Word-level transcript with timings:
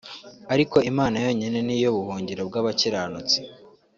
ariko 0.53 0.77
Imana 0.91 1.15
yonyine 1.25 1.59
niyo 1.67 1.89
buhungiro 1.95 2.41
bw’abakiranutsi 2.49 3.39